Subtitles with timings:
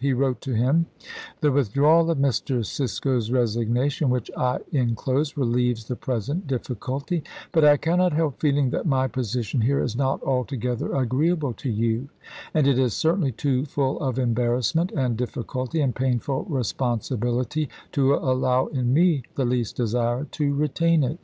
[0.00, 0.86] He wrote to him:
[1.40, 2.64] The withdrawal of Mr.
[2.64, 8.70] Cisco's resignation, which I in close, relieves the present difficulty; but I cannot help feeling
[8.70, 12.10] that my position here is not altogether agreeable to you,
[12.54, 18.66] and it is certainly too full of embarrassment and difficulty and painful responsibility to allow
[18.66, 21.18] in me the least desire to retain it.